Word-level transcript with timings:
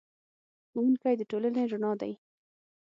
ښوونکی 0.69 1.13
د 1.17 1.21
ټولنې 1.31 1.63
رڼا 1.71 1.91
دی. 2.01 2.13